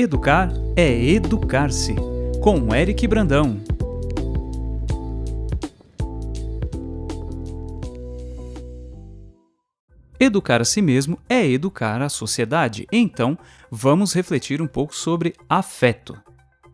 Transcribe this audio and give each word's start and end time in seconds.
Educar 0.00 0.52
é 0.76 0.92
educar-se, 0.92 1.96
com 2.40 2.72
Eric 2.72 3.04
Brandão. 3.08 3.60
Educar 10.20 10.60
a 10.60 10.64
si 10.64 10.80
mesmo 10.80 11.18
é 11.28 11.44
educar 11.44 12.00
a 12.00 12.08
sociedade. 12.08 12.86
Então, 12.92 13.36
vamos 13.72 14.12
refletir 14.12 14.62
um 14.62 14.68
pouco 14.68 14.94
sobre 14.94 15.34
afeto. 15.48 16.16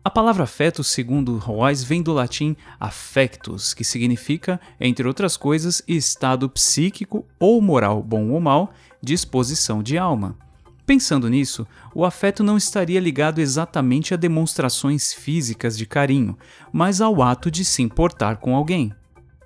A 0.03 0.09
palavra 0.11 0.43
afeto, 0.43 0.83
segundo 0.83 1.39
Royce, 1.39 1.83
vem 1.83 2.03
do 2.03 2.13
latim 2.13 2.55
affectus, 2.79 3.73
que 3.73 3.83
significa, 3.83 4.61
entre 4.79 5.07
outras 5.07 5.35
coisas, 5.35 5.81
estado 5.87 6.47
psíquico 6.47 7.25
ou 7.39 7.59
moral, 7.59 8.03
bom 8.03 8.29
ou 8.29 8.39
mal, 8.39 8.71
disposição 9.01 9.81
de 9.81 9.97
alma. 9.97 10.37
Pensando 10.85 11.27
nisso, 11.27 11.65
o 11.95 12.05
afeto 12.05 12.43
não 12.43 12.57
estaria 12.57 12.99
ligado 12.99 13.39
exatamente 13.39 14.13
a 14.13 14.17
demonstrações 14.17 15.13
físicas 15.13 15.75
de 15.75 15.85
carinho, 15.85 16.37
mas 16.71 17.01
ao 17.01 17.23
ato 17.23 17.49
de 17.49 17.65
se 17.65 17.81
importar 17.81 18.37
com 18.37 18.55
alguém. 18.55 18.93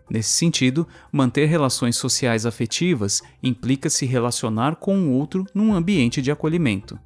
Nesse 0.09 0.31
sentido, 0.31 0.87
manter 1.11 1.45
relações 1.45 1.95
sociais 1.95 2.45
afetivas 2.45 3.21
implica 3.41 3.89
se 3.89 4.05
relacionar 4.05 4.75
com 4.75 4.97
o 4.97 5.11
outro 5.11 5.45
num 5.53 5.73
ambiente 5.73 6.21
de 6.21 6.31
acolhimento. 6.31 6.99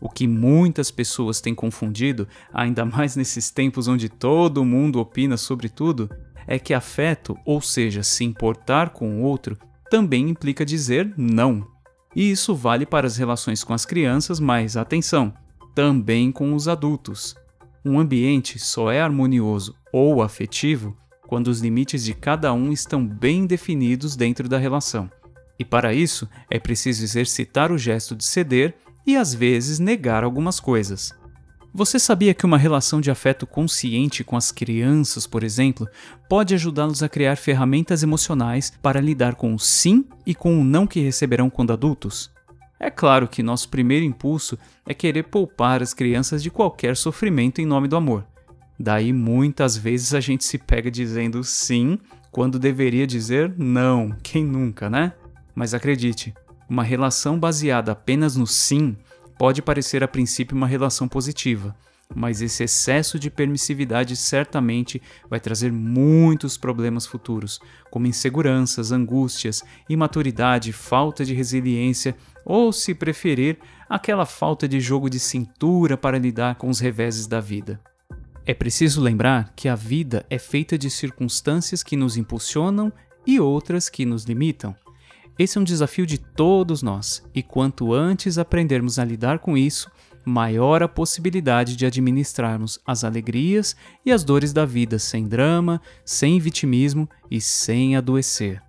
O 0.00 0.08
que 0.08 0.26
muitas 0.26 0.90
pessoas 0.90 1.40
têm 1.40 1.54
confundido, 1.54 2.26
ainda 2.52 2.84
mais 2.84 3.16
nesses 3.16 3.50
tempos 3.50 3.86
onde 3.86 4.08
todo 4.08 4.64
mundo 4.64 4.98
opina 4.98 5.36
sobre 5.36 5.68
tudo, 5.68 6.10
é 6.46 6.58
que 6.58 6.74
afeto, 6.74 7.38
ou 7.46 7.60
seja, 7.60 8.02
se 8.02 8.24
importar 8.24 8.90
com 8.90 9.20
o 9.20 9.22
outro, 9.22 9.56
também 9.88 10.28
implica 10.28 10.64
dizer 10.64 11.14
não. 11.16 11.66
E 12.14 12.30
isso 12.30 12.54
vale 12.54 12.84
para 12.84 13.06
as 13.06 13.16
relações 13.16 13.62
com 13.62 13.72
as 13.72 13.84
crianças, 13.84 14.40
mas 14.40 14.76
atenção, 14.76 15.32
também 15.74 16.32
com 16.32 16.54
os 16.54 16.68
adultos. 16.68 17.34
Um 17.84 17.98
ambiente 17.98 18.58
só 18.58 18.90
é 18.90 19.00
harmonioso 19.00 19.74
ou 19.92 20.22
afetivo 20.22 20.96
quando 21.26 21.48
os 21.48 21.60
limites 21.60 22.04
de 22.04 22.12
cada 22.12 22.52
um 22.52 22.72
estão 22.72 23.06
bem 23.06 23.46
definidos 23.46 24.16
dentro 24.16 24.48
da 24.48 24.58
relação. 24.58 25.08
E 25.58 25.64
para 25.64 25.94
isso 25.94 26.28
é 26.50 26.58
preciso 26.58 27.04
exercitar 27.04 27.70
o 27.70 27.78
gesto 27.78 28.16
de 28.16 28.24
ceder 28.24 28.74
e 29.06 29.16
às 29.16 29.32
vezes 29.32 29.78
negar 29.78 30.24
algumas 30.24 30.58
coisas. 30.58 31.12
Você 31.72 32.00
sabia 32.00 32.34
que 32.34 32.44
uma 32.44 32.58
relação 32.58 33.00
de 33.00 33.12
afeto 33.12 33.46
consciente 33.46 34.24
com 34.24 34.36
as 34.36 34.50
crianças, 34.50 35.24
por 35.24 35.44
exemplo, 35.44 35.88
pode 36.28 36.52
ajudá-los 36.52 37.00
a 37.00 37.08
criar 37.08 37.36
ferramentas 37.36 38.02
emocionais 38.02 38.72
para 38.82 39.00
lidar 39.00 39.36
com 39.36 39.54
o 39.54 39.58
sim 39.58 40.04
e 40.26 40.34
com 40.34 40.60
o 40.60 40.64
não 40.64 40.84
que 40.84 40.98
receberão 41.00 41.48
quando 41.48 41.72
adultos? 41.72 42.28
É 42.78 42.90
claro 42.90 43.28
que 43.28 43.42
nosso 43.42 43.68
primeiro 43.68 44.04
impulso 44.04 44.58
é 44.84 44.92
querer 44.92 45.24
poupar 45.24 45.80
as 45.80 45.94
crianças 45.94 46.42
de 46.42 46.50
qualquer 46.50 46.96
sofrimento 46.96 47.60
em 47.60 47.66
nome 47.66 47.86
do 47.86 47.96
amor. 47.96 48.26
Daí 48.76 49.12
muitas 49.12 49.76
vezes 49.76 50.12
a 50.12 50.18
gente 50.18 50.42
se 50.44 50.58
pega 50.58 50.90
dizendo 50.90 51.44
sim 51.44 51.98
quando 52.32 52.58
deveria 52.58 53.06
dizer 53.06 53.54
não, 53.56 54.10
quem 54.22 54.44
nunca, 54.44 54.90
né? 54.90 55.12
Mas 55.54 55.72
acredite, 55.72 56.34
uma 56.68 56.82
relação 56.82 57.38
baseada 57.38 57.92
apenas 57.92 58.34
no 58.34 58.46
sim 58.46 58.96
pode 59.40 59.62
parecer 59.62 60.04
a 60.04 60.06
princípio 60.06 60.54
uma 60.54 60.66
relação 60.66 61.08
positiva, 61.08 61.74
mas 62.14 62.42
esse 62.42 62.62
excesso 62.62 63.18
de 63.18 63.30
permissividade 63.30 64.14
certamente 64.14 65.00
vai 65.30 65.40
trazer 65.40 65.72
muitos 65.72 66.58
problemas 66.58 67.06
futuros, 67.06 67.58
como 67.90 68.06
inseguranças, 68.06 68.92
angústias, 68.92 69.62
imaturidade, 69.88 70.74
falta 70.74 71.24
de 71.24 71.32
resiliência 71.32 72.14
ou, 72.44 72.70
se 72.70 72.92
preferir, 72.92 73.56
aquela 73.88 74.26
falta 74.26 74.68
de 74.68 74.78
jogo 74.78 75.08
de 75.08 75.18
cintura 75.18 75.96
para 75.96 76.18
lidar 76.18 76.56
com 76.56 76.68
os 76.68 76.78
reveses 76.78 77.26
da 77.26 77.40
vida. 77.40 77.80
É 78.44 78.52
preciso 78.52 79.00
lembrar 79.00 79.54
que 79.56 79.70
a 79.70 79.74
vida 79.74 80.26
é 80.28 80.38
feita 80.38 80.76
de 80.76 80.90
circunstâncias 80.90 81.82
que 81.82 81.96
nos 81.96 82.18
impulsionam 82.18 82.92
e 83.26 83.40
outras 83.40 83.88
que 83.88 84.04
nos 84.04 84.24
limitam. 84.24 84.76
Esse 85.38 85.58
é 85.58 85.60
um 85.60 85.64
desafio 85.64 86.06
de 86.06 86.18
todos 86.18 86.82
nós, 86.82 87.22
e 87.34 87.42
quanto 87.42 87.94
antes 87.94 88.38
aprendermos 88.38 88.98
a 88.98 89.04
lidar 89.04 89.38
com 89.38 89.56
isso, 89.56 89.90
maior 90.24 90.82
a 90.82 90.88
possibilidade 90.88 91.76
de 91.76 91.86
administrarmos 91.86 92.78
as 92.86 93.04
alegrias 93.04 93.74
e 94.04 94.12
as 94.12 94.22
dores 94.22 94.52
da 94.52 94.64
vida 94.64 94.98
sem 94.98 95.26
drama, 95.26 95.80
sem 96.04 96.38
vitimismo 96.38 97.08
e 97.30 97.40
sem 97.40 97.96
adoecer. 97.96 98.62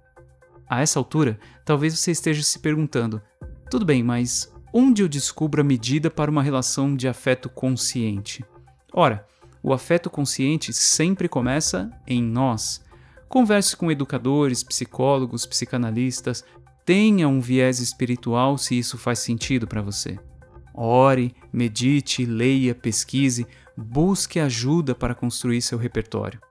A 0.69 0.81
essa 0.81 0.99
altura, 0.99 1.39
talvez 1.65 1.97
você 1.97 2.11
esteja 2.11 2.41
se 2.43 2.59
perguntando: 2.59 3.21
tudo 3.69 3.85
bem, 3.85 4.01
mas 4.01 4.53
onde 4.73 5.03
eu 5.03 5.07
descubro 5.09 5.61
a 5.61 5.65
medida 5.65 6.09
para 6.09 6.31
uma 6.31 6.43
relação 6.43 6.95
de 6.95 7.07
afeto 7.07 7.49
consciente? 7.49 8.45
Ora, 8.93 9.25
o 9.61 9.73
afeto 9.73 10.09
consciente 10.09 10.73
sempre 10.73 11.27
começa 11.27 11.91
em 12.07 12.23
nós. 12.23 12.81
Converse 13.31 13.77
com 13.77 13.89
educadores, 13.89 14.61
psicólogos, 14.61 15.45
psicanalistas, 15.45 16.43
tenha 16.85 17.29
um 17.29 17.39
viés 17.39 17.79
espiritual 17.79 18.57
se 18.57 18.77
isso 18.77 18.97
faz 18.97 19.19
sentido 19.19 19.65
para 19.65 19.81
você. 19.81 20.19
Ore, 20.73 21.33
medite, 21.51 22.25
leia, 22.25 22.75
pesquise, 22.75 23.47
busque 23.77 24.37
ajuda 24.37 24.93
para 24.93 25.15
construir 25.15 25.61
seu 25.61 25.77
repertório. 25.77 26.41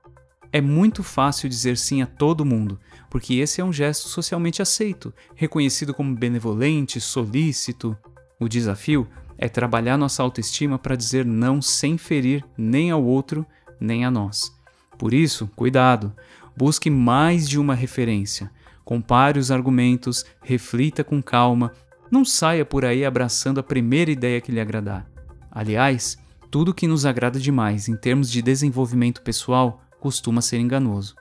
É 0.51 0.59
muito 0.59 1.03
fácil 1.03 1.47
dizer 1.47 1.77
sim 1.77 2.01
a 2.01 2.07
todo 2.07 2.43
mundo, 2.43 2.79
porque 3.11 3.35
esse 3.35 3.61
é 3.61 3.63
um 3.63 3.71
gesto 3.71 4.07
socialmente 4.09 4.59
aceito, 4.59 5.13
reconhecido 5.35 5.93
como 5.93 6.15
benevolente, 6.15 6.99
solícito. 6.99 7.95
O 8.39 8.49
desafio 8.49 9.07
é 9.37 9.47
trabalhar 9.47 9.99
nossa 9.99 10.23
autoestima 10.23 10.79
para 10.79 10.95
dizer 10.95 11.27
não 11.27 11.61
sem 11.61 11.95
ferir 11.95 12.43
nem 12.57 12.89
ao 12.89 13.03
outro, 13.03 13.45
nem 13.79 14.03
a 14.03 14.09
nós. 14.09 14.51
Por 14.97 15.15
isso, 15.15 15.49
cuidado, 15.55 16.15
busque 16.55 16.89
mais 16.89 17.47
de 17.47 17.59
uma 17.59 17.75
referência. 17.75 18.51
Compare 18.83 19.39
os 19.39 19.51
argumentos, 19.51 20.25
reflita 20.41 21.03
com 21.03 21.21
calma, 21.21 21.71
não 22.09 22.25
saia 22.25 22.65
por 22.65 22.83
aí 22.83 23.05
abraçando 23.05 23.59
a 23.59 23.63
primeira 23.63 24.11
ideia 24.11 24.41
que 24.41 24.51
lhe 24.51 24.59
agradar. 24.59 25.09
Aliás, 25.49 26.17
tudo 26.49 26.73
que 26.73 26.87
nos 26.87 27.05
agrada 27.05 27.39
demais 27.39 27.87
em 27.87 27.95
termos 27.95 28.29
de 28.29 28.41
desenvolvimento 28.41 29.21
pessoal 29.21 29.81
costuma 29.99 30.41
ser 30.41 30.59
enganoso. 30.59 31.15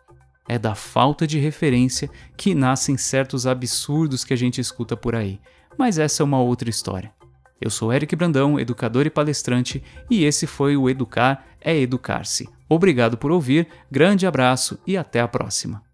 É 0.48 0.58
da 0.58 0.74
falta 0.74 1.26
de 1.26 1.38
referência 1.38 2.10
que 2.36 2.54
nascem 2.54 2.97
certos 2.97 3.47
absurdos 3.47 4.24
que 4.24 4.34
a 4.34 4.36
gente 4.36 4.60
escuta 4.60 4.97
por 4.97 5.14
aí, 5.14 5.41
mas 5.78 5.98
essa 5.98 6.22
é 6.22 6.24
uma 6.24 6.41
outra 6.41 6.68
história. 6.68 7.12
Eu 7.60 7.69
sou 7.71 7.93
Eric 7.93 8.16
Brandão, 8.16 8.59
educador 8.59 9.06
e 9.06 9.10
palestrante, 9.10 9.82
e 10.10 10.25
esse 10.25 10.47
foi 10.47 10.76
o 10.76 10.88
Educar 10.88 11.47
é 11.60 11.76
Educar-se. 11.76 12.48
Obrigado 12.69 13.19
por 13.19 13.31
ouvir, 13.31 13.69
grande 13.91 14.26
abraço 14.26 14.78
e 14.87 14.97
até 14.97 15.21
a 15.21 15.28
próxima. 15.28 15.90